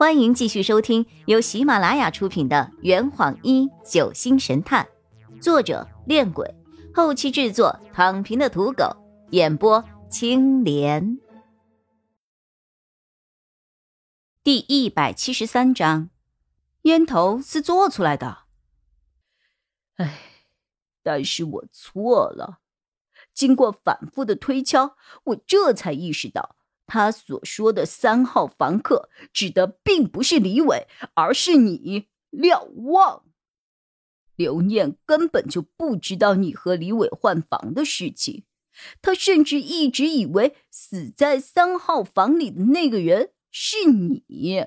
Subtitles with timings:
[0.00, 4.88] 欢迎继续收听由喜马拉雅出品的《圆谎一九星神探》，
[5.42, 6.54] 作者：恋鬼，
[6.94, 8.96] 后期制作：躺平的土狗，
[9.32, 11.18] 演播：青莲。
[14.42, 16.08] 第一百七十三章，
[16.84, 18.44] 烟头是做出来的。
[19.96, 20.18] 哎，
[21.02, 22.60] 但是我错了。
[23.34, 26.56] 经过反复的推敲，我这才意识到。
[26.92, 33.22] 他所说的三号房客指的并不是李伟，而是你廖望。
[34.34, 38.42] 刘念根本就不知道你和李伟换房的事情，
[39.00, 44.66] 他甚至一直以为死在三号房里的那个人是你。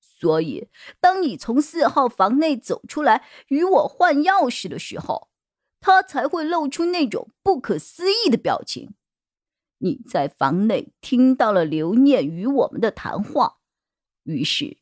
[0.00, 0.68] 所以，
[1.00, 5.30] 当你从四号房内走出来与我换钥匙的时候，
[5.80, 8.94] 他才会露出那种不可思议的表情。
[9.78, 13.58] 你在房内听到了刘念与我们的谈话，
[14.22, 14.78] 于是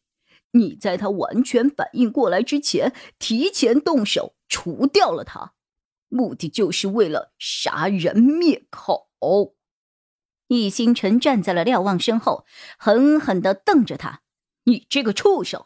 [0.52, 5.54] 你在他完全反应过来之前，提前动手除掉了他，
[6.08, 9.08] 目的就是为了杀人灭口。
[10.46, 12.44] 易星辰站在了廖望身后，
[12.78, 14.20] 狠狠的瞪着他
[14.64, 15.64] ：“你这个畜生！”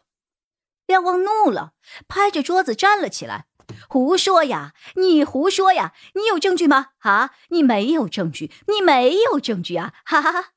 [0.87, 1.73] 廖望怒了，
[2.07, 3.48] 拍着桌子站了起来。
[3.91, 4.75] 胡说呀！
[4.97, 5.95] 你胡说呀！
[6.13, 6.89] 你有证据吗？
[6.99, 7.31] 啊！
[7.49, 9.95] 你没有证据，你没有证据啊！
[10.05, 10.49] 哈哈哈！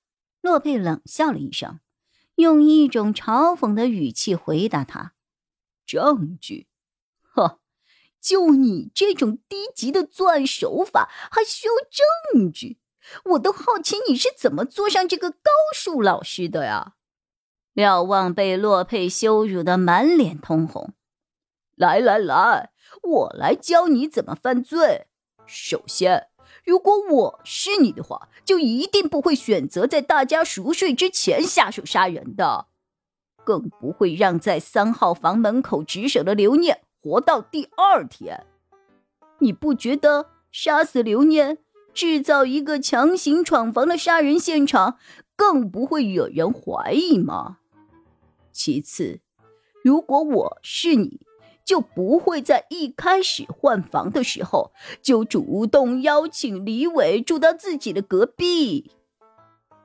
[0.42, 1.80] 洛佩冷笑了一声，
[2.34, 5.14] 用一种嘲讽的语气回答他
[5.86, 6.66] ：“证据？
[7.22, 7.60] 呵，
[8.20, 11.72] 就你这种低级的作案手法，还需要
[12.34, 12.78] 证据？
[13.24, 16.96] 我都好奇你是怎么坐上这个高数老师的呀！”
[17.72, 20.92] 廖望被洛佩羞辱的满脸通红。
[21.82, 22.70] 来来来！
[23.02, 25.08] 我来教你怎么犯罪。
[25.46, 26.28] 首先，
[26.64, 32.66] 如果我是你的话，就一定不会选择在大家熟睡之前下手杀人的，
[33.42, 38.46] 更不会让在三号房门口值守的刘念活到第二天。
[39.40, 41.58] 你不觉得杀死刘念，
[41.92, 44.98] 制造一个强行闯房的杀人现场，
[45.34, 47.58] 更不会惹人怀疑吗？
[48.52, 49.18] 其次，
[49.82, 51.26] 如果我是你。
[51.72, 58.90] 就不会在一开始换房的时候就主动邀请李伟住到自己的隔壁。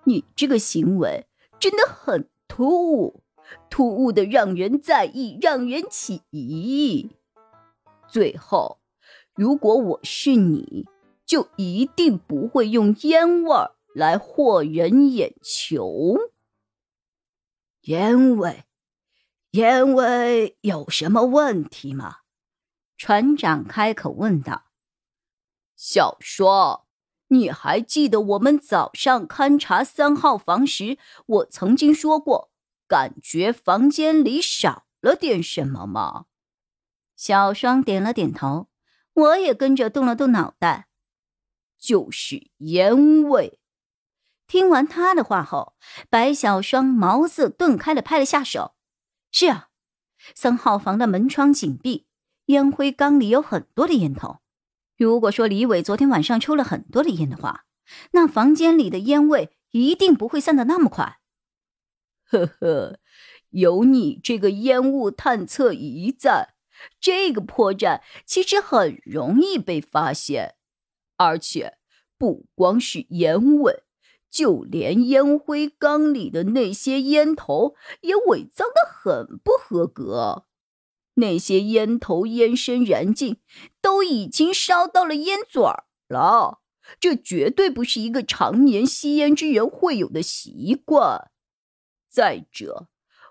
[0.04, 1.28] 你这个行为
[1.58, 3.22] 真的很突兀，
[3.70, 7.12] 突兀的让人在意，让人起疑。
[8.10, 8.80] 最后，
[9.34, 10.88] 如果我是你，
[11.26, 16.18] 就一定不会用烟味儿来惑人眼球。
[17.84, 18.66] 烟味。
[19.58, 22.18] 烟味有什么问题吗？
[22.96, 24.66] 船长开口问道。
[25.76, 26.86] 小双，
[27.30, 32.52] 你还记得我们早上勘察三号房时，我曾经说过，
[32.88, 36.26] 感觉房间里少了点什么吗？
[37.16, 38.68] 小双点了点头，
[39.14, 40.88] 我也跟着动了动脑袋，
[41.80, 43.60] 就是烟味。
[44.46, 45.76] 听完他的话后，
[46.12, 48.76] 白小双茅塞顿开的拍了下手。
[49.40, 49.70] 是啊，
[50.34, 52.08] 三号房的门窗紧闭，
[52.46, 54.40] 烟灰缸里有很多的烟头。
[54.98, 57.66] 如果说李伟昨天晚上抽了很多的烟的话，
[58.14, 61.20] 那房间里的烟味一定不会散得那么快。
[62.24, 62.98] 呵呵，
[63.52, 66.56] 有你这个烟雾探测仪在，
[67.00, 70.56] 这个破绽其实很容易被发现。
[71.18, 71.78] 而且
[72.18, 73.84] 不光是烟味。
[74.30, 80.46] 就连烟灰缸里的那些烟头也伪造的很不合格，
[81.16, 83.38] 那些烟头烟身燃尽，
[83.82, 86.60] 都已经烧到了烟嘴儿了。
[87.00, 91.32] 这绝对不是一个常年吸烟之人会有的习惯。
[92.10, 92.90] 再者，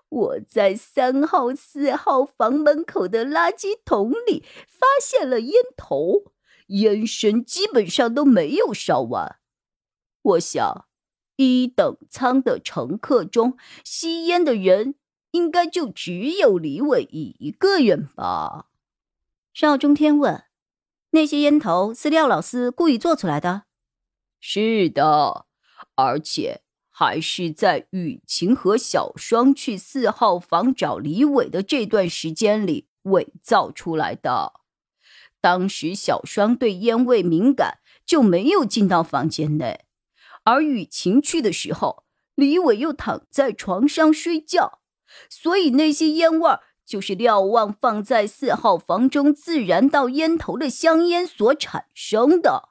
[0.09, 6.33] 我在三号、四号房门口的垃圾桶里发现了烟头，
[6.67, 9.37] 烟身基本上都没有烧完。
[10.21, 10.86] 我想。
[11.37, 14.95] 一等舱的乘客中，吸烟的人
[15.31, 18.67] 应该就只有李伟一个人吧？
[19.53, 20.43] 邵中天问
[21.11, 23.63] ：“那些烟头是廖老师故意做出来的
[24.39, 25.45] ？”“是的，
[25.95, 34.53] 而且还是在雨晴和小双去四号房找李伟的这段时间里伪造出来的。
[35.39, 39.85] 当时小双对烟味敏感，就没有进到房间内。”
[40.47, 44.79] 而雨晴去的时候，李伟又躺在床上睡觉，
[45.29, 52.69] 所以那些烟味儿就是廖望放在四号房中自燃到烟头的香烟所产生的。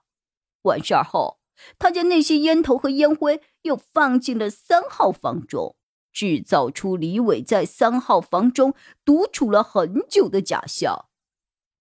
[0.62, 1.38] 完事儿后，
[1.78, 5.76] 他将那些烟头和烟灰又放进了三号房中，
[6.10, 8.74] 制造出李伟在三号房中
[9.04, 11.04] 独处了很久的假象。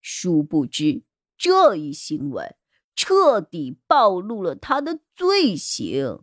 [0.02, 1.04] 殊不知，
[1.38, 2.58] 这一行为
[2.96, 6.20] 彻底暴露了他的罪行。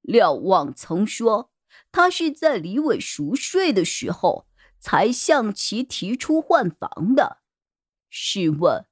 [0.00, 1.50] 廖望曾说，
[1.90, 4.46] 他是在李伟熟睡的时候
[4.78, 7.38] 才向其提出换房的。
[8.10, 8.84] 试问，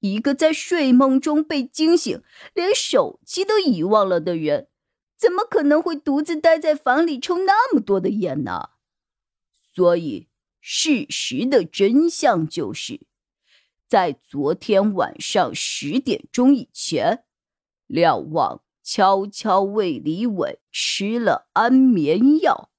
[0.00, 2.22] 一个在睡梦中被惊醒，
[2.54, 4.68] 连手机都遗忘了的人？
[5.16, 8.70] 怎么可能会独自待在房里抽那么多的烟呢？
[9.74, 10.28] 所以，
[10.60, 13.00] 事实的真相就是，
[13.90, 17.24] 在昨天晚上十点钟以前，
[17.88, 22.70] 廖望悄悄为李伟吃了安眠药，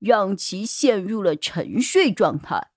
[0.00, 2.72] 让其陷入了沉睡状态。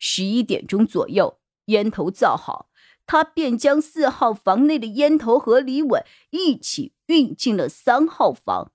[0.00, 2.70] 十一点钟左右，烟头造好。
[3.06, 8.72] 他便将四号房内的烟头和李伟一起运进了三号房，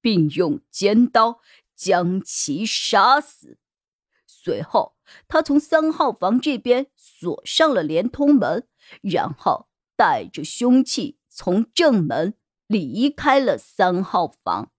[0.00, 1.40] 并用尖刀
[1.74, 3.58] 将其杀死。
[4.46, 4.94] 随后，
[5.26, 8.68] 他从三号房这边锁上了连通门，
[9.00, 9.66] 然后
[9.96, 12.34] 带着凶器从正门
[12.68, 14.70] 离开了三号房，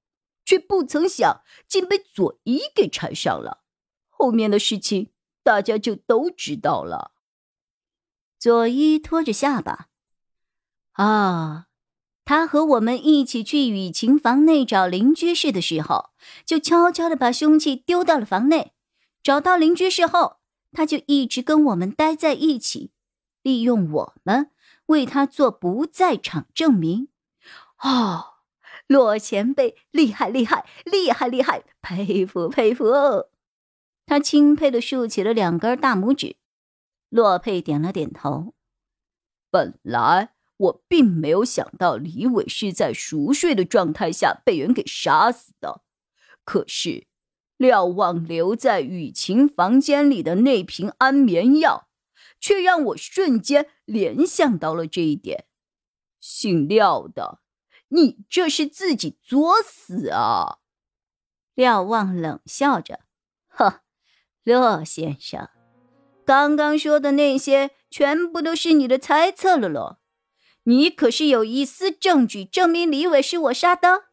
[0.45, 3.63] 却不曾想竟被佐伊给缠上了。
[4.07, 5.11] 后面的事情
[5.43, 7.11] 大家就都知道了。
[8.39, 9.89] 佐伊拖着下巴，
[10.93, 11.67] 啊，
[12.23, 16.11] 他和我们一起去雨晴房内找邻居室的时候，
[16.45, 18.71] 就悄悄的把凶器丢到了房内。
[19.27, 20.37] 找到邻居室后，
[20.71, 22.93] 他就一直跟我们待在一起，
[23.41, 24.51] 利用我们
[24.85, 27.09] 为他做不在场证明。
[27.79, 28.35] 哦，
[28.87, 32.85] 洛前辈厉害厉害厉害厉害，佩服佩服！
[34.05, 36.37] 他钦佩的竖起了两根大拇指。
[37.09, 38.53] 洛佩点了点头。
[39.51, 45.81] 本来我并没有想到李伟是在熟睡的状态下被人给杀死的，
[46.45, 47.07] 可是
[47.57, 51.87] 廖望留在雨晴房间里的那瓶安眠药，
[52.39, 55.45] 却让我瞬间联想到了这一点。
[56.19, 57.39] 姓廖的，
[57.89, 60.59] 你这是自己作死啊！
[61.55, 62.99] 廖望冷笑着
[63.49, 63.81] ：“呵，
[64.43, 65.49] 洛先生。”
[66.25, 69.99] 刚刚说的那些全部都是你的猜测了咯，
[70.63, 74.06] 你可是有一丝证据证明李伟是我杀的？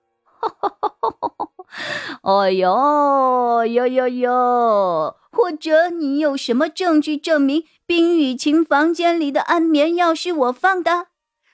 [2.23, 5.17] 哦哟哟哟哟！
[5.31, 11.09] 或者你有什么证据证明冰雨晴房间里的安眠药是我放的，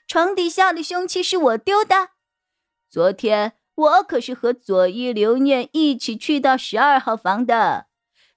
[0.07, 2.09] 床底下的凶器是我丢的？
[2.89, 7.87] 昨天我可是和左一留念一起去到十二号房的。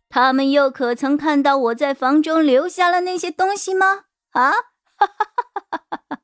[0.09, 4.05] 他们又可曾看到我在房中留下了那些东西吗？
[4.31, 4.53] 啊！
[4.97, 6.24] 哈哈哈哈哈